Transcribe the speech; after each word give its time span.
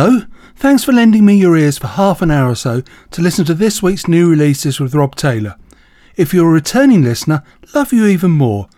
Oh, 0.00 0.26
thanks 0.54 0.84
for 0.84 0.92
lending 0.92 1.24
me 1.24 1.34
your 1.34 1.56
ears 1.56 1.76
for 1.76 1.88
half 1.88 2.22
an 2.22 2.30
hour 2.30 2.50
or 2.50 2.54
so 2.54 2.82
to 3.10 3.20
listen 3.20 3.44
to 3.46 3.52
this 3.52 3.82
week's 3.82 4.06
new 4.06 4.30
releases 4.30 4.78
with 4.78 4.94
Rob 4.94 5.16
Taylor. 5.16 5.56
If 6.14 6.32
you're 6.32 6.50
a 6.50 6.52
returning 6.52 7.02
listener, 7.02 7.42
love 7.74 7.92
you 7.92 8.06
even 8.06 8.30
more. 8.30 8.68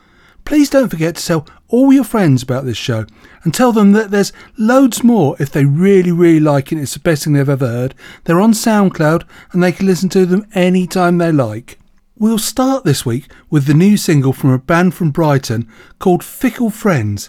Please 0.47 0.71
don't 0.71 0.89
forget 0.89 1.17
to 1.17 1.27
tell 1.27 1.47
all 1.69 1.93
your 1.93 2.05
friends 2.05 2.43
about 2.43 2.65
this 2.65 2.79
show 2.79 3.05
and 3.43 3.53
tell 3.53 3.71
them 3.71 3.93
that 3.93 4.11
there's 4.11 4.33
loads 4.57 5.05
more 5.05 5.37
if 5.39 5.53
they 5.53 5.67
really, 5.67 6.11
really 6.11 6.41
like 6.41 6.73
it. 6.73 6.79
It's 6.79 6.95
the 6.95 7.01
best 7.01 7.25
thing 7.25 7.35
they've 7.35 7.47
ever 7.47 7.69
heard. 7.69 7.95
They're 8.25 8.41
on 8.41 8.55
SoundCloud 8.55 9.25
and 9.53 9.63
they 9.63 9.73
can 9.73 9.85
listen 9.85 10.09
to 10.09 10.25
them 10.25 10.47
anytime 10.55 11.19
they 11.19 11.33
like. 11.33 11.79
We'll 12.17 12.39
start 12.39 12.85
this 12.85 13.05
week 13.05 13.31
with 13.51 13.67
the 13.67 13.75
new 13.75 13.99
single 13.99 14.33
from 14.33 14.53
a 14.53 14.59
band 14.59 14.95
from 14.95 15.11
Brighton 15.11 15.69
called 15.99 16.25
Fickle 16.25 16.71
Friends. 16.71 17.29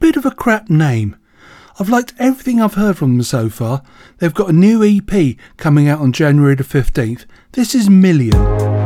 Bit 0.00 0.16
of 0.16 0.26
a 0.26 0.32
crap 0.32 0.68
name. 0.68 1.14
I've 1.80 1.88
liked 1.88 2.12
everything 2.18 2.60
I've 2.60 2.74
heard 2.74 2.98
from 2.98 3.16
them 3.16 3.22
so 3.22 3.48
far. 3.48 3.82
They've 4.18 4.34
got 4.34 4.50
a 4.50 4.52
new 4.52 4.82
EP 4.82 5.36
coming 5.56 5.88
out 5.88 6.00
on 6.00 6.12
January 6.12 6.56
the 6.56 6.64
15th. 6.64 7.24
This 7.52 7.72
is 7.72 7.88
Million. 7.88 8.77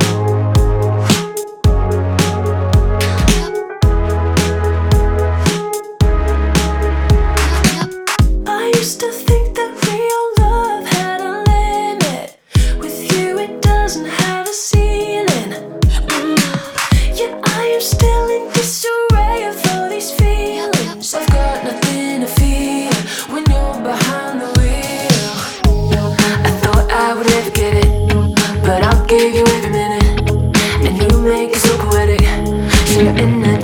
you're 33.02 33.16
in 33.18 33.61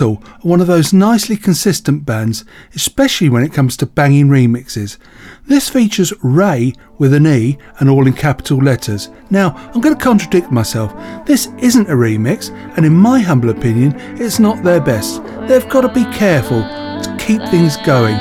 Are 0.00 0.18
one 0.42 0.60
of 0.60 0.66
those 0.66 0.92
nicely 0.92 1.36
consistent 1.36 2.06
bands, 2.06 2.44
especially 2.74 3.28
when 3.28 3.42
it 3.42 3.52
comes 3.52 3.76
to 3.78 3.86
banging 3.86 4.28
remixes. 4.28 4.96
This 5.46 5.68
features 5.68 6.12
RAYE 6.22 6.74
with 6.98 7.12
an 7.14 7.26
E 7.26 7.58
and 7.80 7.90
all 7.90 8.06
in 8.06 8.12
capital 8.12 8.58
letters. 8.58 9.08
Now, 9.30 9.56
I'm 9.74 9.80
going 9.80 9.96
to 9.96 10.04
contradict 10.04 10.52
myself. 10.52 10.94
This 11.26 11.48
isn't 11.58 11.90
a 11.90 11.94
remix, 11.94 12.50
and 12.76 12.86
in 12.86 12.94
my 12.94 13.20
humble 13.20 13.50
opinion, 13.50 13.94
it's 14.20 14.38
not 14.38 14.62
their 14.62 14.80
best. 14.80 15.24
They've 15.48 15.68
got 15.68 15.80
to 15.80 15.88
be 15.88 16.04
careful 16.16 16.62
to 16.62 17.16
keep 17.18 17.42
things 17.48 17.76
going. 17.78 18.16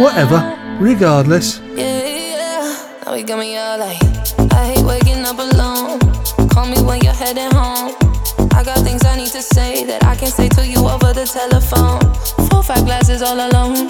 Whatever, 0.00 0.56
regardless. 0.80 1.60
Yeah, 1.60 2.06
yeah. 2.06 3.04
To 9.40 9.54
say 9.54 9.84
that 9.84 10.04
I 10.04 10.14
can't 10.16 10.32
say 10.32 10.48
to 10.50 10.66
you 10.66 10.86
over 10.86 11.12
the 11.12 11.24
telephone. 11.24 12.00
Four, 12.48 12.62
five 12.62 12.84
glasses 12.84 13.22
all 13.22 13.38
alone. 13.38 13.88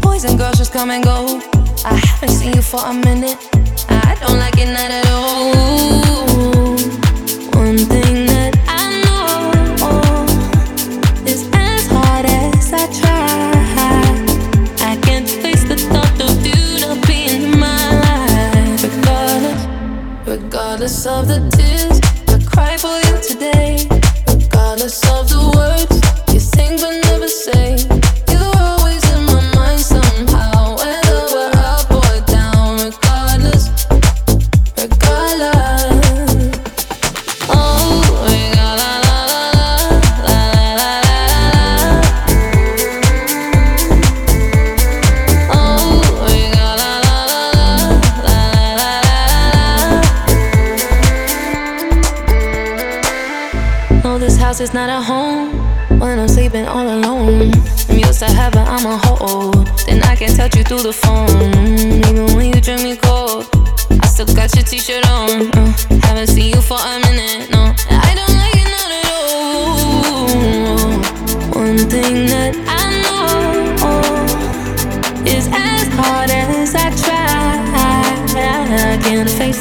Boys 0.00 0.24
and 0.24 0.38
girls 0.38 0.58
just 0.58 0.72
come 0.72 0.90
and 0.90 1.02
go. 1.02 1.40
I 1.84 1.94
haven't 1.94 2.30
seen 2.30 2.52
you 2.54 2.62
for 2.62 2.80
a 2.84 2.92
minute. 2.92 3.38
I 3.88 4.16
don't 4.20 4.38
like 4.38 4.58
it 4.58 4.68
not 4.68 4.90
at 4.90 5.06
all. 5.08 6.61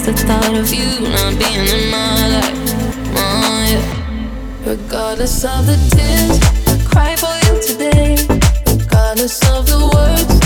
The 0.05 0.13
thought 0.13 0.55
of 0.55 0.73
you 0.73 1.09
not 1.09 1.37
being 1.37 1.67
in 1.67 1.91
my 1.91 2.27
life. 2.27 2.57
Oh, 3.15 4.63
Regardless 4.65 5.43
of 5.45 5.67
the 5.67 5.77
tears 5.93 6.39
I 6.67 6.75
cry 6.89 7.15
for 7.15 7.35
you 7.45 7.61
today. 7.61 8.15
Regardless 8.65 9.39
of 9.51 9.67
the 9.67 9.77
words 9.93 10.40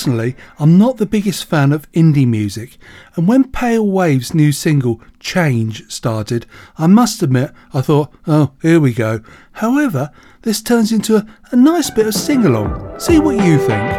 Personally, 0.00 0.34
I'm 0.58 0.78
not 0.78 0.96
the 0.96 1.04
biggest 1.04 1.44
fan 1.44 1.72
of 1.72 1.92
indie 1.92 2.26
music, 2.26 2.78
and 3.16 3.28
when 3.28 3.52
Pale 3.52 3.86
Wave's 3.86 4.32
new 4.32 4.50
single, 4.50 4.98
Change, 5.18 5.92
started, 5.92 6.46
I 6.78 6.86
must 6.86 7.22
admit 7.22 7.52
I 7.74 7.82
thought, 7.82 8.10
oh, 8.26 8.52
here 8.62 8.80
we 8.80 8.94
go. 8.94 9.20
However, 9.52 10.10
this 10.40 10.62
turns 10.62 10.90
into 10.90 11.16
a, 11.16 11.26
a 11.50 11.56
nice 11.56 11.90
bit 11.90 12.06
of 12.06 12.14
sing 12.14 12.46
along. 12.46 12.98
See 12.98 13.18
what 13.18 13.44
you 13.44 13.58
think. 13.58 13.92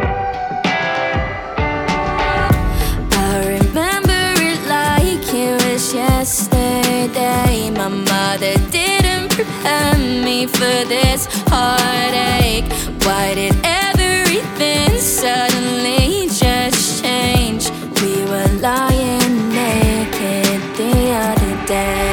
yesterday. 5.94 7.70
My 7.70 7.86
mother 7.86 8.54
didn't 8.72 9.30
prepare 9.30 9.96
me 9.98 10.46
for 10.48 10.84
this 10.88 11.26
heartache. 11.46 12.64
Why 13.04 13.34
did 13.36 13.54
lying 18.62 19.48
naked 19.48 20.62
the 20.76 21.10
other 21.10 21.66
day. 21.66 22.11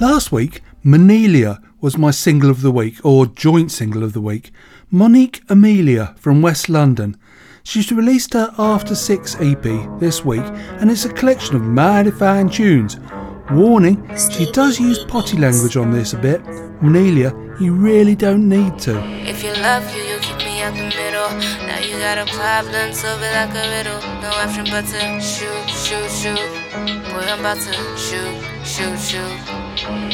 Last 0.00 0.30
week, 0.30 0.62
Manelia 0.84 1.60
was 1.80 1.98
my 1.98 2.12
single 2.12 2.50
of 2.50 2.62
the 2.62 2.70
week, 2.70 3.04
or 3.04 3.26
joint 3.26 3.72
single 3.72 4.04
of 4.04 4.12
the 4.12 4.20
week. 4.20 4.52
Monique 4.92 5.42
Amelia 5.48 6.14
from 6.16 6.40
West 6.40 6.68
London. 6.68 7.16
She's 7.64 7.90
released 7.90 8.32
her 8.34 8.54
After 8.58 8.94
Six 8.94 9.34
EP 9.40 9.62
this 9.98 10.24
week 10.24 10.44
and 10.78 10.88
it's 10.88 11.04
a 11.04 11.12
collection 11.12 11.56
of 11.56 11.62
mighty 11.62 12.12
fine 12.12 12.48
tunes. 12.48 12.96
Warning, 13.50 14.08
she 14.16 14.50
does 14.52 14.78
use 14.78 15.04
potty 15.04 15.36
language 15.36 15.76
on 15.76 15.90
this 15.90 16.12
a 16.12 16.18
bit. 16.18 16.44
Manelia, 16.80 17.32
you 17.60 17.74
really 17.74 18.14
don't 18.14 18.48
need 18.48 18.78
to. 18.78 18.98
If 19.28 19.42
you 19.42 19.52
love 19.54 19.84
you, 19.96 20.02
you 20.02 20.18
keep 20.20 20.38
me 20.38 20.62
out 20.62 20.74
the 20.74 20.84
middle. 20.84 21.28
Now 21.66 21.80
you 21.80 21.98
got 21.98 22.18
a 22.18 22.26
problem, 22.32 22.92
solve 22.92 23.20
it 23.20 23.34
like 23.34 23.50
a 23.50 23.68
riddle. 23.76 24.00
No 24.22 24.30
option 24.30 24.64
but 24.70 24.86
to 24.86 25.20
shoot, 25.20 25.68
shoot, 25.68 26.08
shoot. 26.08 26.38
Boy, 27.10 27.26
I'm 27.26 27.40
about 27.40 27.58
to 27.58 27.72
shoot, 27.98 28.57
shoot, 28.78 28.98
shoot. 29.10 29.34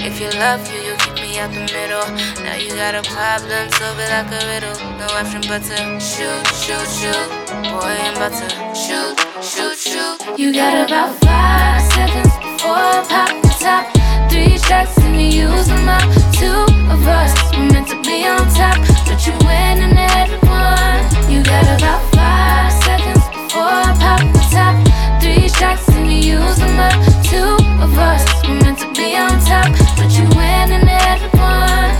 If 0.00 0.20
you 0.20 0.30
love 0.40 0.64
you, 0.72 0.80
you 0.80 0.96
keep 0.96 1.14
me 1.20 1.38
out 1.38 1.52
the 1.52 1.68
middle. 1.68 2.06
Now 2.40 2.56
you 2.56 2.72
got 2.72 2.94
a 2.94 3.02
problem, 3.02 3.68
solve 3.76 4.00
it 4.00 4.08
like 4.08 4.32
a 4.32 4.40
riddle. 4.48 4.76
No 4.96 5.06
option 5.20 5.42
but 5.44 5.60
to 5.68 5.76
shoot, 6.00 6.44
shoot, 6.64 6.88
shoot. 6.88 7.28
Boy, 7.68 7.92
I'm 8.04 8.16
about 8.16 8.32
to 8.40 8.48
shoot, 8.72 9.20
shoot, 9.44 9.76
shoot. 9.76 10.38
You 10.38 10.52
got 10.52 10.88
about 10.88 11.12
five 11.20 11.82
seconds 11.92 12.32
before 12.40 12.80
I 12.88 13.04
pop 13.04 13.30
the 13.44 13.52
top. 13.60 13.84
Three 14.30 14.56
shots 14.56 14.96
and 15.04 15.14
you 15.14 15.44
use 15.44 15.68
them 15.68 15.88
up. 15.88 16.08
Two 16.32 16.64
of 16.88 17.04
us 17.04 17.32
were 17.52 17.68
meant 17.68 17.88
to 17.88 18.00
be 18.00 18.24
on 18.24 18.48
top, 18.56 18.80
but 19.04 19.20
you 19.26 19.34
winning 19.44 19.98
everyone. 20.16 21.04
You 21.28 21.44
got 21.44 21.68
about 21.76 22.00
five 22.16 22.72
seconds 22.84 23.24
before 23.28 23.76
I 23.88 23.92
pop 24.00 24.20
the 24.32 24.44
top. 24.56 24.74
Three 25.20 25.48
shots 25.48 25.86
and 25.90 26.08
you 26.08 26.40
use 26.40 26.56
them 26.56 26.80
up. 26.80 26.96
Two 27.28 27.63
us 27.98 28.24
were 28.46 28.54
meant 28.54 28.78
to 28.78 28.88
be 28.92 29.16
on 29.16 29.38
top, 29.44 29.70
but 29.96 30.10
you 30.16 30.24
winning 30.36 30.88
everyone. 30.88 31.94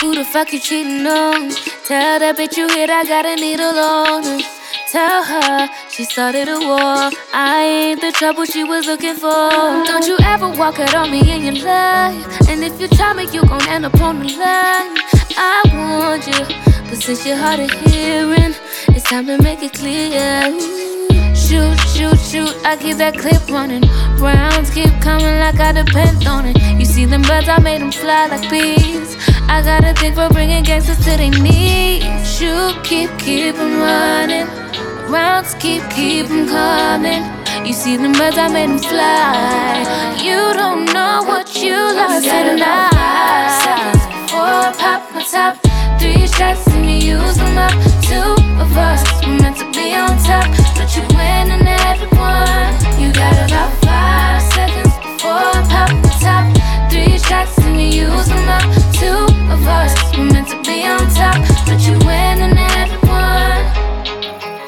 Who 0.00 0.14
the 0.14 0.24
fuck 0.24 0.52
you 0.52 0.60
cheating 0.60 1.06
on? 1.06 1.50
Tell 1.86 2.18
that 2.18 2.36
bitch 2.36 2.56
you 2.56 2.68
hit, 2.68 2.90
I 2.90 3.04
got 3.04 3.26
a 3.26 3.36
needle 3.36 3.78
on 3.78 4.24
her. 4.24 4.40
Tell 4.90 5.22
her 5.22 5.68
she 5.90 6.04
started 6.04 6.48
a 6.48 6.58
war. 6.60 7.10
I 7.34 7.62
ain't 7.62 8.00
the 8.00 8.12
trouble 8.12 8.44
she 8.44 8.64
was 8.64 8.86
looking 8.86 9.16
for. 9.16 9.50
Don't 9.84 10.06
you 10.06 10.16
ever 10.22 10.48
walk 10.48 10.78
out 10.80 10.94
on 10.94 11.10
me 11.10 11.20
in 11.30 11.44
your 11.44 11.64
life. 11.64 12.48
And 12.48 12.64
if 12.64 12.80
you 12.80 12.88
try 12.88 13.12
me, 13.12 13.24
you 13.32 13.42
gon' 13.46 13.68
end 13.68 13.84
up 13.84 14.00
on 14.00 14.20
the 14.20 14.28
line. 14.36 14.96
I 15.36 15.62
want 15.74 16.26
you, 16.26 16.42
but 16.88 17.02
since 17.02 17.26
you're 17.26 17.36
hard 17.36 17.60
of 17.60 17.70
hearing, 17.70 18.54
it's 18.88 19.04
time 19.04 19.26
to 19.26 19.40
make 19.42 19.62
it 19.62 19.74
clear 19.74 20.88
shoot, 21.48 21.80
shoot, 21.88 22.18
shoot. 22.20 22.54
I 22.64 22.76
keep 22.76 22.98
that 22.98 23.16
clip 23.16 23.42
running. 23.48 23.84
Rounds 24.20 24.70
keep 24.70 24.90
coming 25.00 25.38
like 25.38 25.60
I 25.60 25.72
depend 25.72 26.26
on 26.26 26.46
it. 26.46 26.58
You 26.78 26.84
see 26.84 27.04
them 27.04 27.22
birds, 27.22 27.48
I 27.48 27.58
made 27.60 27.80
them 27.80 27.92
fly 27.92 28.26
like 28.26 28.50
bees. 28.50 29.16
I 29.48 29.62
got 29.62 29.84
a 29.84 29.94
thing 29.94 30.14
for 30.14 30.28
bringing 30.28 30.64
gangsters 30.64 30.98
to 31.04 31.16
their 31.16 31.30
knees. 31.30 32.02
Shoot, 32.26 32.82
keep, 32.82 33.10
keep 33.18 33.54
them 33.54 33.78
running. 33.78 34.46
Rounds 35.08 35.54
keep, 35.54 35.82
keep 35.90 36.26
them 36.26 36.48
coming. 36.48 37.22
You 37.64 37.72
see 37.72 37.96
them 37.96 38.12
birds, 38.12 38.36
I 38.38 38.48
made 38.48 38.70
them 38.70 38.78
fly. 38.78 40.16
You 40.20 40.52
don't 40.54 40.84
know 40.92 41.22
what 41.24 41.54
you 41.62 41.76
lost 41.76 42.24
tonight. 42.24 43.60
Seconds 43.62 44.04
before 44.06 44.40
I 44.42 44.74
pop 44.76 45.14
my 45.14 45.22
top. 45.22 45.56
Three 46.00 46.26
shots 46.26 46.66
and 46.68 46.86
you 46.86 47.18
use 47.18 47.36
them 47.36 47.58
up. 47.58 47.72
Two 48.02 48.37
of 48.60 48.76
us 48.76 49.02
were 49.24 49.36
meant 49.40 49.56
to 49.58 49.66
be 49.72 49.94
on 49.94 50.16
top, 50.22 50.48
but 50.76 50.88
you 50.96 51.02
winning 51.16 51.66
everyone. 51.88 52.72
You 53.00 53.12
got 53.12 53.34
about 53.46 53.72
five 53.84 54.42
seconds 54.54 54.94
before 54.98 55.50
I 55.58 55.62
pop 55.72 55.90
the 56.02 56.12
top. 56.20 56.44
Three 56.90 57.18
shots 57.18 57.58
and 57.58 57.80
you 57.80 58.06
use 58.06 58.28
them 58.28 58.48
up. 58.48 58.64
Two 59.00 59.22
of 59.52 59.62
us 59.66 59.94
were 60.16 60.24
meant 60.24 60.48
to 60.48 60.60
be 60.62 60.84
on 60.86 61.06
top, 61.14 61.38
but 61.66 61.80
you 61.86 61.94
winning 62.06 62.58
everyone. 62.78 63.64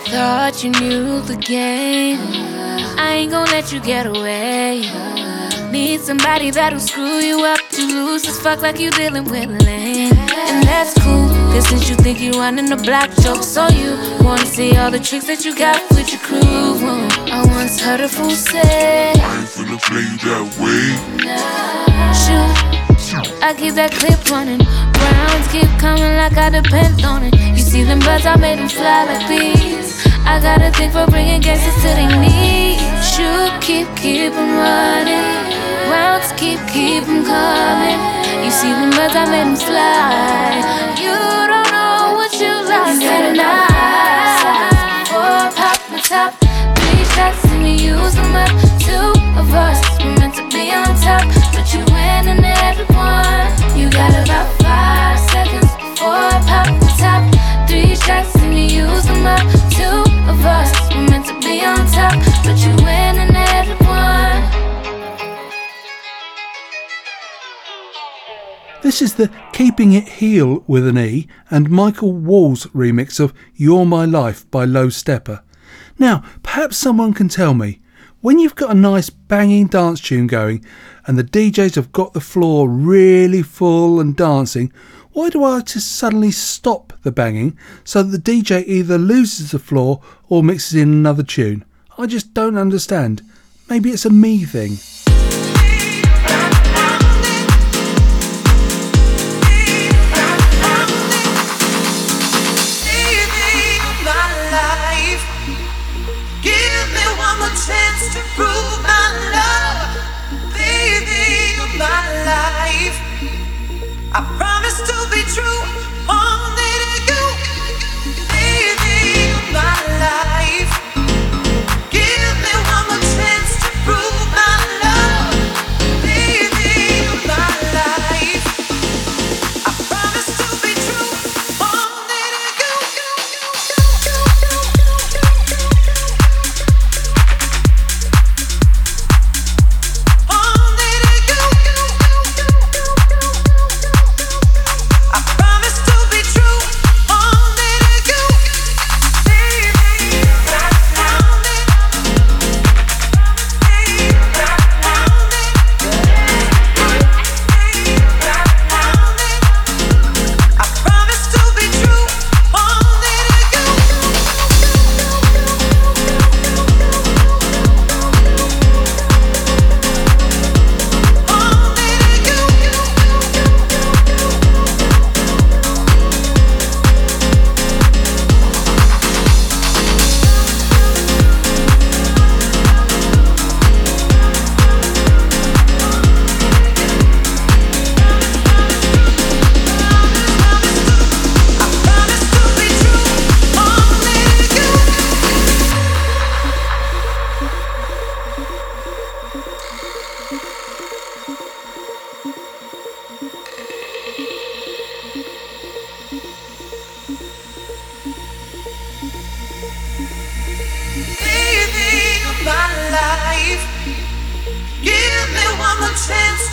Thought 0.06 0.62
you 0.62 0.70
knew 0.80 1.20
the 1.22 1.36
game. 1.36 2.18
I 2.98 3.14
ain't 3.18 3.30
gonna 3.30 3.50
let 3.50 3.72
you 3.72 3.80
get 3.80 4.06
away. 4.06 4.82
Need 5.70 6.00
somebody 6.00 6.50
that'll 6.50 6.80
screw 6.80 7.18
you 7.18 7.44
up 7.44 7.60
to 7.70 7.82
lose 7.82 8.22
this 8.22 8.40
fuck 8.40 8.60
like 8.60 8.80
you 8.80 8.90
dealing 8.90 9.24
with 9.24 9.48
lame. 9.64 10.12
And 10.12 10.66
that's 10.66 10.94
cool, 11.02 11.29
cause 11.52 11.66
since 11.68 11.88
you 11.88 11.96
think 11.96 12.20
you 12.20 12.32
running 12.32 12.66
the 12.66 12.76
block, 12.76 13.10
joke, 13.22 13.42
so 13.42 13.68
you 13.68 13.98
wanna 14.24 14.46
see 14.46 14.76
all 14.76 14.90
the 14.90 14.98
tricks 14.98 15.26
that 15.26 15.44
you 15.44 15.54
got 15.54 15.78
with 15.90 16.10
your 16.12 16.20
crew. 16.20 16.40
I 17.30 17.44
once 17.56 17.80
heard 17.80 18.00
a 18.00 18.08
fool 18.08 18.30
say, 18.30 19.12
I 19.12 19.40
ain't 19.40 19.48
finna 19.48 19.78
play 19.82 20.04
you 20.06 20.18
that 20.26 20.46
way. 20.60 20.84
Shoot, 22.22 23.42
I 23.42 23.54
keep 23.54 23.74
that 23.74 23.92
clip 23.92 24.20
running. 24.30 24.60
Rounds 24.60 25.48
keep 25.50 25.70
coming 25.78 26.14
like 26.16 26.36
I 26.36 26.50
depend 26.50 27.04
on 27.04 27.24
it. 27.24 27.34
You 27.34 27.62
see 27.62 27.82
them 27.82 27.98
birds, 28.00 28.26
I 28.26 28.36
made 28.36 28.58
them 28.58 28.68
fly 28.68 29.04
like 29.04 29.28
bees. 29.28 30.06
I 30.24 30.40
got 30.40 30.62
a 30.62 30.70
thing 30.70 30.90
for 30.90 31.06
bringing 31.10 31.40
gangsters 31.40 31.74
to 31.82 31.90
their 31.98 32.12
knees. 32.20 32.78
Shoot, 33.02 33.52
keep, 33.60 33.88
keep 33.96 34.32
them 34.32 34.56
running. 34.56 35.58
Rounds 35.90 36.32
keep, 36.38 36.60
keep 36.68 37.04
them 37.04 37.24
coming. 37.24 38.19
You 38.50 38.56
see 38.56 38.72
the 38.74 38.90
birds, 38.96 39.14
I 39.14 39.30
made 39.30 39.46
them 39.46 39.54
fly. 39.54 40.58
You 40.98 41.14
don't 41.46 41.70
know 41.70 42.18
what 42.18 42.34
you 42.34 42.50
lost 42.66 42.98
tonight. 42.98 43.46
Four 45.06 45.54
pop 45.54 45.78
the 45.86 46.02
top, 46.02 46.34
three 46.74 47.04
shots 47.14 47.46
and 47.46 47.62
you 47.62 47.94
use 47.94 48.16
them 48.18 48.34
up. 48.34 48.50
Two 48.82 49.14
of 49.38 49.54
us 49.54 49.78
were 50.02 50.18
meant 50.18 50.34
to 50.34 50.42
be 50.50 50.74
on 50.74 50.98
top, 50.98 51.30
but 51.54 51.70
you 51.70 51.86
winning 51.94 52.42
everyone. 52.66 53.54
You 53.78 53.86
got 53.88 54.18
about 54.18 54.50
five 54.58 55.20
seconds 55.30 55.70
I 56.02 56.42
pop 56.42 56.66
the 56.82 56.90
top. 56.98 57.22
Three 57.70 57.94
shots 57.94 58.34
and 58.42 58.50
you 58.52 58.82
use 58.82 59.04
them 59.06 59.30
up. 59.30 59.46
Two 59.70 60.02
of 60.26 60.44
us 60.44 60.74
were 60.90 61.06
meant 61.06 61.26
to 61.26 61.38
be 61.38 61.62
on 61.64 61.86
top, 61.94 62.18
but 62.42 62.58
you 62.58 62.74
winning 62.82 63.30
everyone. 63.54 63.89
This 68.82 69.02
is 69.02 69.16
the 69.16 69.30
Keeping 69.52 69.92
It 69.92 70.08
Heel 70.08 70.64
with 70.66 70.88
an 70.88 70.96
E 70.96 71.28
and 71.50 71.68
Michael 71.68 72.12
Wall's 72.12 72.64
remix 72.68 73.20
of 73.20 73.34
You're 73.54 73.84
My 73.84 74.06
Life 74.06 74.50
by 74.50 74.64
Low 74.64 74.86
Steppa. 74.86 75.42
Now, 75.98 76.24
perhaps 76.42 76.78
someone 76.78 77.12
can 77.12 77.28
tell 77.28 77.52
me, 77.52 77.80
when 78.22 78.38
you've 78.38 78.54
got 78.54 78.70
a 78.70 78.74
nice 78.74 79.10
banging 79.10 79.66
dance 79.66 80.00
tune 80.00 80.26
going 80.26 80.64
and 81.06 81.18
the 81.18 81.24
DJs 81.24 81.74
have 81.74 81.92
got 81.92 82.14
the 82.14 82.22
floor 82.22 82.70
really 82.70 83.42
full 83.42 84.00
and 84.00 84.16
dancing, 84.16 84.72
why 85.12 85.28
do 85.28 85.44
artists 85.44 85.90
suddenly 85.90 86.30
stop 86.30 86.94
the 87.02 87.12
banging 87.12 87.58
so 87.84 88.02
that 88.02 88.24
the 88.24 88.32
DJ 88.32 88.66
either 88.66 88.96
loses 88.96 89.50
the 89.50 89.58
floor 89.58 90.00
or 90.30 90.42
mixes 90.42 90.80
in 90.80 90.90
another 90.90 91.22
tune? 91.22 91.66
I 91.98 92.06
just 92.06 92.32
don't 92.32 92.56
understand. 92.56 93.20
Maybe 93.68 93.90
it's 93.90 94.06
a 94.06 94.10
me 94.10 94.44
thing. 94.44 94.78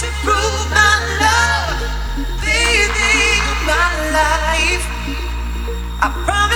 to 0.01 0.07
prove 0.23 0.67
I 5.99 6.09
promise. 6.25 6.46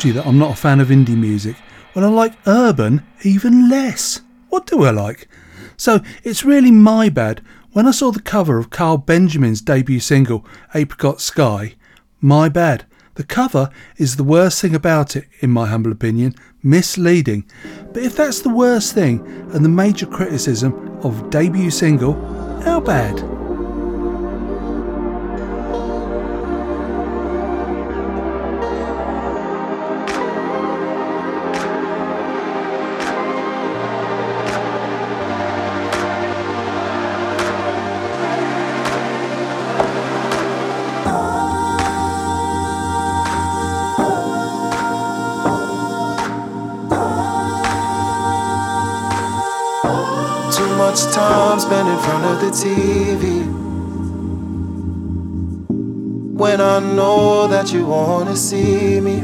Told 0.00 0.08
you 0.08 0.12
that 0.14 0.26
I'm 0.26 0.38
not 0.38 0.52
a 0.52 0.56
fan 0.56 0.80
of 0.80 0.88
indie 0.88 1.16
music. 1.16 1.56
Well, 1.94 2.06
I 2.06 2.08
like 2.08 2.32
urban 2.46 3.02
even 3.22 3.68
less. 3.68 4.22
What 4.48 4.66
do 4.66 4.84
I 4.84 4.90
like? 4.90 5.28
So 5.76 6.00
it's 6.24 6.42
really 6.42 6.70
my 6.70 7.10
bad. 7.10 7.42
When 7.72 7.86
I 7.86 7.90
saw 7.90 8.10
the 8.10 8.22
cover 8.22 8.56
of 8.56 8.70
Carl 8.70 8.96
Benjamin's 8.96 9.60
debut 9.60 10.00
single, 10.00 10.46
Apricot 10.74 11.20
Sky, 11.20 11.74
my 12.18 12.48
bad. 12.48 12.86
The 13.16 13.24
cover 13.24 13.68
is 13.98 14.16
the 14.16 14.24
worst 14.24 14.62
thing 14.62 14.74
about 14.74 15.16
it, 15.16 15.28
in 15.40 15.50
my 15.50 15.66
humble 15.66 15.92
opinion, 15.92 16.34
misleading. 16.62 17.44
But 17.92 18.02
if 18.02 18.16
that's 18.16 18.40
the 18.40 18.48
worst 18.48 18.94
thing 18.94 19.20
and 19.52 19.62
the 19.62 19.68
major 19.68 20.06
criticism 20.06 20.98
of 21.02 21.28
debut 21.28 21.70
single, 21.70 22.14
how 22.62 22.80
bad? 22.80 23.39
TV. 52.60 53.44
When 56.34 56.60
I 56.60 56.80
know 56.80 57.46
that 57.46 57.72
you 57.72 57.86
wanna 57.86 58.36
see 58.36 59.00
me. 59.00 59.22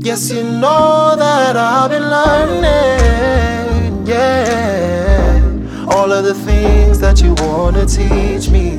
Yes, 0.00 0.30
you 0.30 0.44
know 0.44 1.16
that 1.16 1.56
I've 1.56 1.90
been 1.90 2.08
learning, 2.18 4.06
yeah. 4.06 5.40
All 5.90 6.12
of 6.12 6.24
the 6.24 6.34
things 6.34 7.00
that 7.00 7.20
you 7.20 7.34
wanna 7.44 7.84
teach 7.86 8.48
me. 8.50 8.78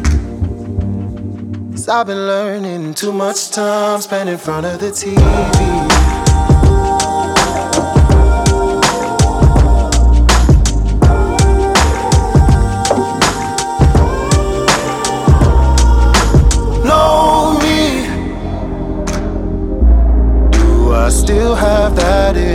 Cause 1.72 1.90
I've 1.90 2.08
been 2.08 2.26
learning 2.26 2.94
too 2.94 3.12
much 3.12 3.52
time 3.52 4.02
spent 4.02 4.30
in 4.30 4.38
front 4.38 4.66
of 4.66 4.80
the 4.80 4.92
TV. 4.92 5.59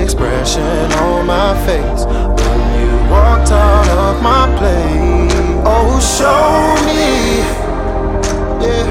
Expression 0.05 0.93
on 0.93 1.27
my 1.27 1.55
face 1.67 2.05
when 2.05 2.61
you 2.79 2.93
walked 3.11 3.51
out 3.51 3.89
of 3.89 4.23
my 4.23 4.47
place. 4.59 5.33
Oh, 5.67 5.99
show 6.01 6.75
me, 6.87 7.41
yeah. 8.65 8.87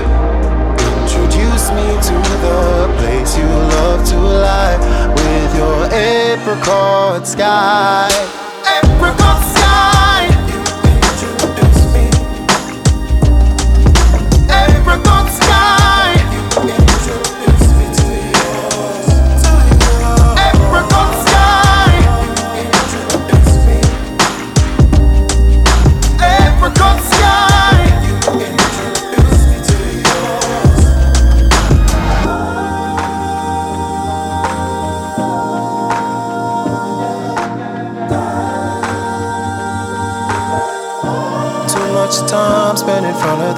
Introduce 1.03 1.69
me 1.71 1.87
to 2.09 2.17
the 2.45 2.93
place 2.97 3.37
you 3.37 3.45
love 3.45 4.07
to 4.09 4.17
lie 4.17 4.77
with 5.15 5.55
your 5.55 5.85
apricot 5.93 7.27
sky. 7.27 8.42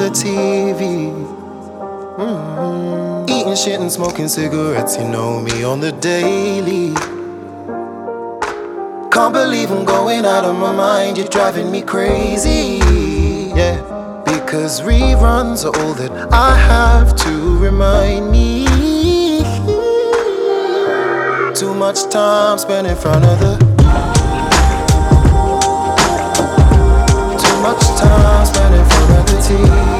The 0.06 0.12
TV. 0.12 1.12
Mm-hmm. 2.18 3.30
Eating 3.30 3.56
shit 3.56 3.80
and 3.80 3.92
smoking 3.92 4.28
cigarettes, 4.28 4.98
you 4.98 5.04
know 5.08 5.40
me 5.42 5.64
on 5.64 5.80
the 5.80 5.92
daily. 5.94 6.94
Can't 9.12 9.34
believe 9.34 9.72
I'm 9.72 9.84
going 9.84 10.26
out 10.26 10.44
of 10.44 10.56
my 10.58 10.72
mind, 10.72 11.18
you're 11.18 11.28
driving 11.28 11.72
me 11.72 11.82
crazy. 11.82 12.82
Yeah, 13.56 13.82
because 14.26 14.82
reruns 14.82 15.66
are 15.66 15.76
all 15.82 15.94
that 15.96 16.12
I 16.32 16.56
have 16.56 17.16
to 17.26 17.58
remind 17.58 18.30
me. 18.32 18.66
Too 21.56 21.74
much 21.74 22.04
time 22.12 22.60
spent 22.60 22.86
in 22.86 22.96
front 22.96 23.26
of 23.26 23.40
the 23.40 23.58
Too 27.44 27.58
much 27.62 27.84
time 28.00 28.46
spent 28.46 28.76
in 28.76 28.86
front 28.86 29.12
of 29.20 29.26
the 29.26 29.38
TV. 29.42 29.95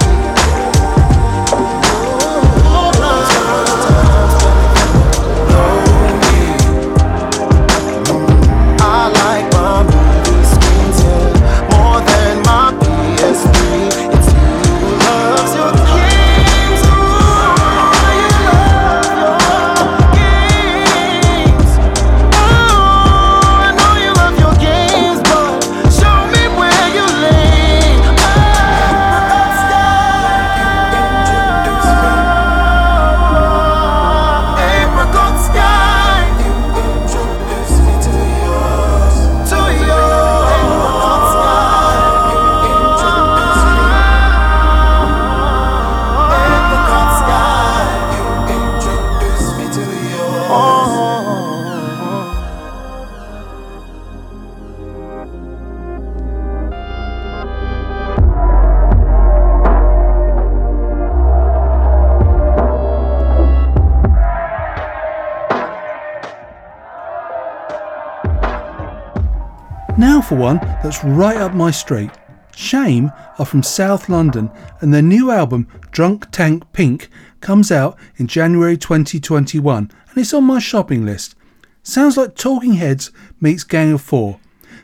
For 70.26 70.36
one 70.36 70.58
that's 70.82 71.04
right 71.04 71.38
up 71.38 71.54
my 71.54 71.70
street. 71.70 72.10
Shame 72.56 73.12
are 73.38 73.46
from 73.46 73.62
South 73.62 74.10
London 74.10 74.50
and 74.82 74.92
their 74.92 75.02
new 75.04 75.30
album 75.30 75.68
Drunk 75.92 76.32
Tank 76.32 76.64
Pink 76.74 77.10
comes 77.42 77.72
out 77.72 77.96
in 78.18 78.26
January 78.26 78.76
2021 78.76 79.92
and 80.10 80.18
it's 80.18 80.34
on 80.34 80.44
my 80.44 80.58
shopping 80.58 81.06
list. 81.06 81.36
Sounds 81.84 82.18
like 82.18 82.36
Talking 82.36 82.74
Heads 82.74 83.12
meets 83.40 83.64
Gang 83.64 83.94
of 83.94 84.02
Four. 84.02 84.40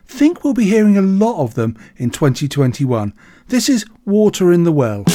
Think 0.06 0.43
we'll 0.43 0.54
be 0.54 0.65
hearing 0.65 0.97
a 0.97 1.01
lot 1.01 1.41
of 1.41 1.56
them 1.56 1.75
in 1.97 2.12
2021. 2.12 3.13
This 3.47 3.67
is 3.67 3.86
Water 4.06 4.51
in 4.51 4.63
the 4.63 4.71
Well. 4.71 5.06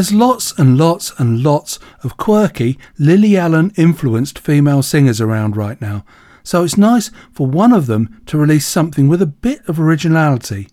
There's 0.00 0.14
lots 0.14 0.58
and 0.58 0.78
lots 0.78 1.12
and 1.18 1.42
lots 1.42 1.78
of 2.02 2.16
quirky 2.16 2.78
Lily 2.98 3.36
Allen 3.36 3.70
influenced 3.76 4.38
female 4.38 4.82
singers 4.82 5.20
around 5.20 5.58
right 5.58 5.78
now, 5.78 6.06
so 6.42 6.64
it's 6.64 6.78
nice 6.78 7.10
for 7.34 7.46
one 7.46 7.74
of 7.74 7.84
them 7.84 8.18
to 8.24 8.38
release 8.38 8.66
something 8.66 9.08
with 9.08 9.20
a 9.20 9.26
bit 9.26 9.60
of 9.68 9.78
originality. 9.78 10.68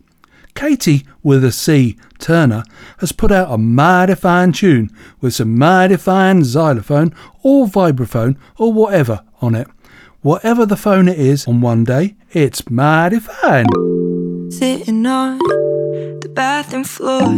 Catie 0.55 1.05
with 1.23 1.43
a 1.43 1.51
C 1.51 1.97
Turner 2.19 2.63
has 2.99 3.11
put 3.11 3.33
out 3.33 3.51
a 3.51 3.57
mighty 3.57 4.15
fine 4.15 4.53
tune 4.53 4.89
with 5.19 5.33
some 5.33 5.57
mighty 5.57 5.97
fine 5.97 6.45
xylophone 6.45 7.13
or 7.43 7.67
vibraphone 7.67 8.37
or 8.57 8.71
whatever 8.71 9.25
on 9.41 9.55
it. 9.55 9.67
Whatever 10.21 10.65
the 10.65 10.77
phone 10.77 11.09
it 11.09 11.19
is 11.19 11.45
on 11.49 11.59
one 11.59 11.83
day, 11.83 12.15
it's 12.31 12.69
mighty 12.69 13.19
fine. 13.19 13.65
Sitting 14.49 15.05
on 15.05 15.39
the 16.21 16.31
bathroom 16.33 16.85
floor, 16.85 17.33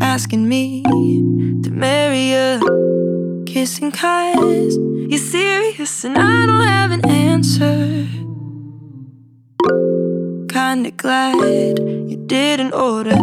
asking 0.00 0.48
me 0.48 0.82
to 1.62 1.70
marry 1.70 2.30
you. 2.30 3.44
Kissing 3.46 3.90
cause 3.90 4.76
you're 4.76 5.18
serious 5.18 6.04
and 6.04 6.16
I 6.16 6.46
don't 6.46 6.66
have 6.66 6.90
an 6.92 7.04
answer. 7.08 8.06
Kinda 10.48 10.90
glad 10.92 11.78
you 11.78 12.16
didn't 12.26 12.72
order 12.72 13.18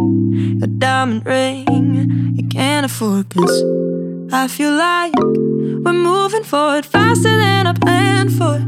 a 0.61 0.67
diamond 0.67 1.25
ring 1.25 2.35
you 2.35 2.47
can't 2.49 2.85
afford 2.85 3.29
cause 3.29 3.63
I 4.33 4.47
feel 4.49 4.73
like 4.75 5.15
we're 5.85 5.93
moving 5.93 6.43
forward 6.43 6.85
faster 6.85 7.33
than 7.37 7.67
I 7.67 7.73
planned 7.73 8.33
for. 8.33 8.59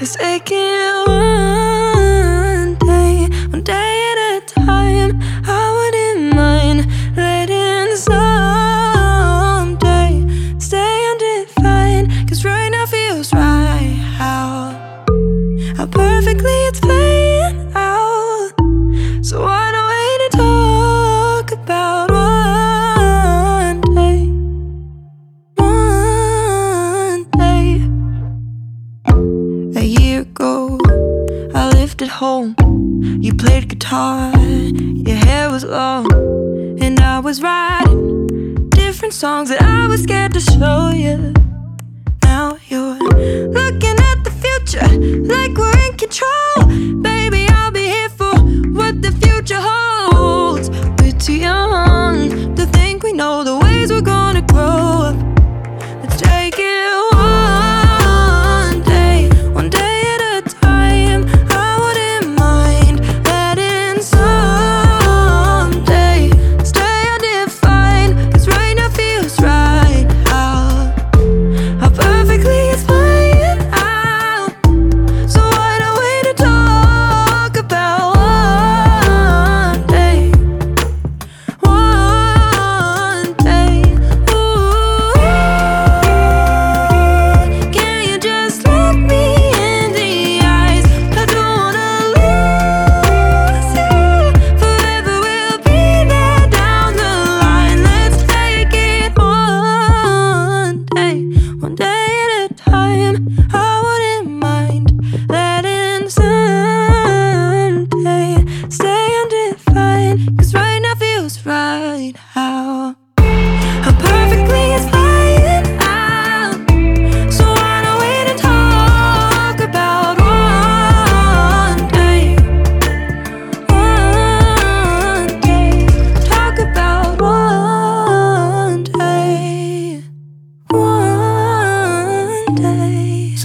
Let's 0.00 0.16
take 0.16 0.50
it 0.50 1.08
one 1.08 1.75
day, 3.66 3.96
at 4.12 4.18
a 4.36 4.40
time. 4.46 5.10
I 5.44 5.62
wouldn't 5.76 6.34
mind 6.34 6.80
letting 7.16 7.96
someday 7.96 9.34
stay 10.60 10.94
undefined. 11.10 12.06
Cause 12.28 12.44
right 12.44 12.68
now 12.68 12.86
feels 12.86 13.32
right. 13.32 13.98
How, 14.18 14.70
how 15.76 15.86
perfectly 15.86 16.56
it's 16.68 16.78
playing 16.78 17.72
out. 17.74 18.52
So 19.22 19.42
why 19.42 19.72
don't 19.74 19.88
wait 19.94 20.18
to 20.24 20.36
talk 20.36 21.50
about 21.58 22.10
one 22.12 23.80
day? 23.96 24.20
One 25.56 27.24
day. 27.42 27.66
A 29.80 29.82
year 29.84 30.20
ago, 30.20 30.78
I 31.52 31.68
lived 31.70 32.02
at 32.02 32.08
home 32.08 32.65
guitar. 33.86 34.32
Your 34.36 35.16
hair 35.16 35.50
was 35.50 35.64
long, 35.64 36.10
and 36.82 36.98
I 36.98 37.20
was 37.20 37.40
writing 37.40 38.68
different 38.70 39.14
songs 39.14 39.48
that 39.50 39.62
I 39.62 39.86
was 39.86 40.02
scared 40.02 40.34
to 40.34 40.40
show 40.40 40.90
you. 40.90 41.32
Now 42.22 42.58
you're 42.68 42.98
looking 42.98 43.96
at 44.10 44.24
the 44.24 44.32
future 44.42 44.88
like 45.32 45.56
we're 45.56 45.78
in 45.86 45.96
control. 45.96 46.65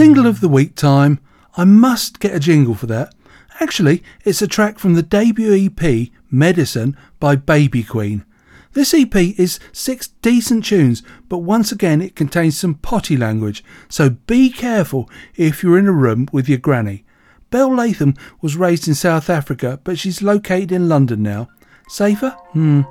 Single 0.02 0.26
of 0.26 0.42
the 0.42 0.50
week 0.50 0.74
time. 0.74 1.20
I 1.56 1.64
must 1.64 2.20
get 2.20 2.34
a 2.34 2.40
jingle 2.40 2.74
for 2.74 2.88
that. 2.88 3.14
Actually, 3.60 4.02
it's 4.26 4.42
a 4.42 4.48
track 4.48 4.80
from 4.80 4.96
the 4.96 5.04
debut 5.04 5.54
EP, 5.54 6.10
Medicine, 6.32 6.98
by 7.20 7.36
Baby 7.36 7.84
Queen. 7.84 8.26
This 8.74 8.96
EP 8.96 9.16
is 9.16 9.60
six 9.72 10.08
decent 10.24 10.66
tunes, 10.66 11.04
but 11.30 11.38
once 11.38 11.72
again 11.72 12.02
it 12.02 12.16
contains 12.16 12.58
some 12.58 12.74
potty 12.74 13.16
language, 13.16 13.64
so 13.90 14.10
be 14.10 14.50
careful 14.50 15.08
if 15.36 15.62
you're 15.62 15.78
in 15.78 15.88
a 15.88 15.92
room 15.92 16.28
with 16.32 16.50
your 16.50 16.58
granny. 16.58 17.06
Bella 17.52 17.72
Latham 17.72 18.16
was 18.42 18.58
raised 18.58 18.88
in 18.88 18.96
South 18.96 19.30
Africa, 19.30 19.80
but 19.84 20.00
she's 20.00 20.24
located 20.24 20.72
in 20.72 20.90
London 20.90 21.22
now. 21.22 21.48
Safer? 21.88 22.32
Hmm. 22.54 22.82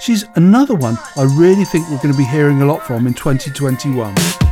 She's 0.00 0.24
another 0.34 0.76
one 0.76 0.96
I 1.14 1.24
really 1.24 1.66
think 1.66 1.90
we're 1.90 1.98
going 1.98 2.14
to 2.14 2.18
be 2.18 2.24
hearing 2.24 2.62
a 2.62 2.66
lot 2.66 2.86
from 2.86 3.06
in 3.06 3.12
2021. 3.12 4.47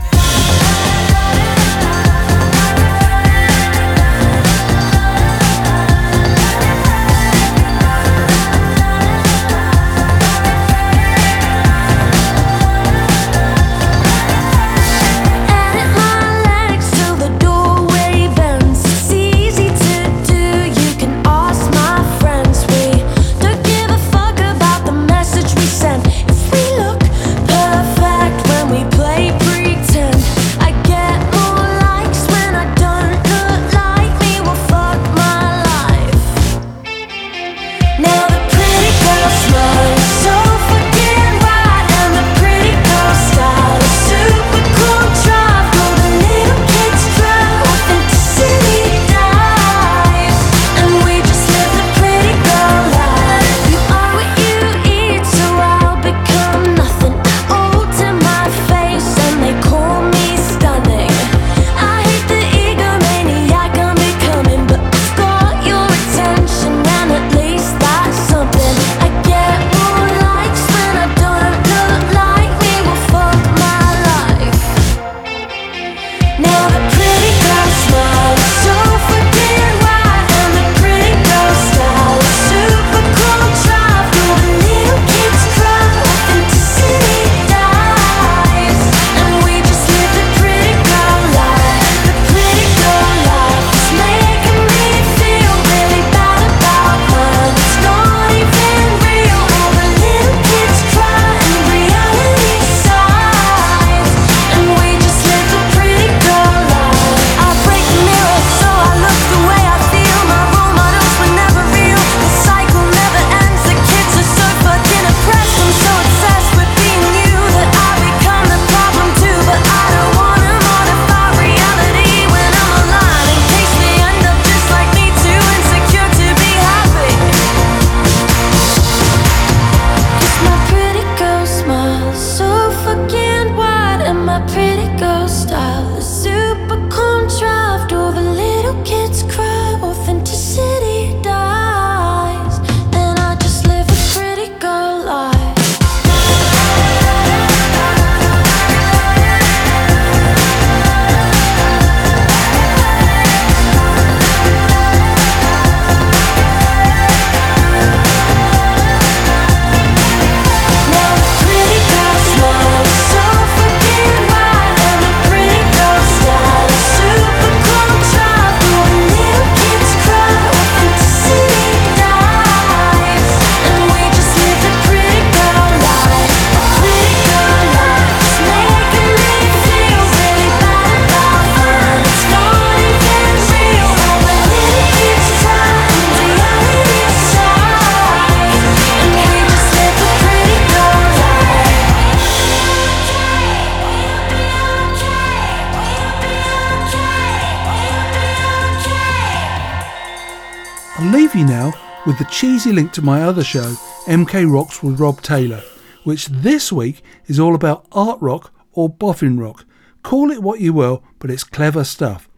With 202.06 202.18
the 202.18 202.24
cheesy 202.26 202.70
link 202.70 202.92
to 202.92 203.02
my 203.02 203.22
other 203.22 203.42
show, 203.42 203.74
MK 204.04 204.48
Rocks 204.48 204.80
with 204.80 205.00
Rob 205.00 205.22
Taylor, 205.22 205.60
which 206.04 206.26
this 206.26 206.70
week 206.70 207.02
is 207.26 207.40
all 207.40 207.56
about 207.56 207.84
art 207.90 208.22
rock 208.22 208.54
or 208.74 208.88
boffin 208.88 209.40
rock. 209.40 209.64
Call 210.04 210.30
it 210.30 210.40
what 210.40 210.60
you 210.60 210.72
will, 210.72 211.02
but 211.18 211.32
it's 211.32 211.42
clever 211.42 211.82
stuff. 211.82 212.28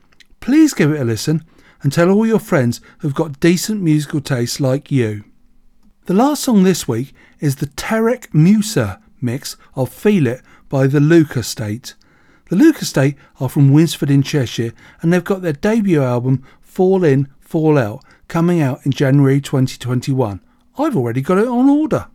Please 0.41 0.73
give 0.73 0.91
it 0.91 1.01
a 1.03 1.05
listen 1.05 1.45
and 1.83 1.93
tell 1.93 2.09
all 2.09 2.27
your 2.27 2.39
friends 2.39 2.81
who've 3.01 3.15
got 3.15 3.41
decent 3.41 3.83
musical 3.83 4.23
tastes 4.23 4.59
like 4.59 4.91
you. 4.91 5.23
The 6.07 6.15
last 6.15 6.45
song 6.45 6.63
this 6.63 6.89
week 6.89 7.13
is 7.39 7.57
the 7.57 7.67
Tarek 7.67 8.33
Musa 8.33 9.03
mix 9.21 9.59
of 9.75 9.93
Feel 9.93 10.29
It 10.29 10.41
by 10.71 10.87
the 10.87 10.99
Luka 10.99 11.43
State. 11.43 11.95
The 12.49 12.57
Luka 12.57 12.87
State 12.87 13.17
are 13.39 13.51
from 13.51 13.71
Winsford 13.75 14.11
in 14.11 14.23
Cheshire 14.23 14.73
and 15.03 15.13
they've 15.13 15.23
got 15.23 15.43
their 15.43 15.53
debut 15.53 16.03
album 16.03 16.43
Fall 16.63 17.05
In, 17.05 17.29
Fall 17.39 17.77
Out 17.77 18.03
coming 18.29 18.61
out 18.61 18.85
in 18.85 18.93
January 18.93 19.41
2021. 19.41 20.41
I've 20.79 20.97
already 20.97 21.23
got 21.23 21.39
it 21.39 21.49
on 21.49 21.69
order. 21.69 22.07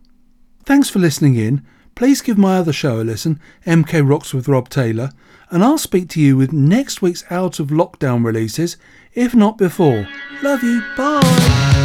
Thanks 0.64 0.88
for 0.88 0.98
listening 0.98 1.34
in. 1.34 1.66
Please 1.94 2.22
give 2.22 2.38
my 2.38 2.56
other 2.56 2.72
show 2.72 3.00
a 3.00 3.04
listen, 3.04 3.40
MK 3.66 4.08
Rocks 4.08 4.32
with 4.32 4.48
Rob 4.48 4.68
Taylor, 4.68 5.10
and 5.50 5.62
I'll 5.62 5.78
speak 5.78 6.08
to 6.10 6.20
you 6.20 6.36
with 6.36 6.52
next 6.52 7.02
week's 7.02 7.24
out 7.30 7.60
of 7.60 7.68
lockdown 7.68 8.24
releases, 8.24 8.76
if 9.12 9.34
not 9.34 9.58
before. 9.58 10.08
Love 10.42 10.62
you. 10.62 10.82
Bye. 10.96 11.83